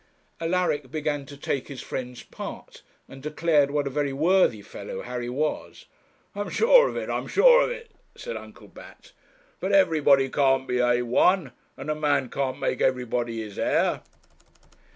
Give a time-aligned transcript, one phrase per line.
[0.39, 5.29] Alaric began to take his friend's part, and declared what a very worthy fellow Harry
[5.29, 5.85] was.
[6.33, 9.11] 'I am sure of it I am sure of it,' said Uncle Bat;
[9.59, 14.01] 'but everybody can't be A 1; and a man can't make everybody his heir.'